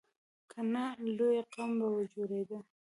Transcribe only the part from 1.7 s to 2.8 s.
به جوړېدو.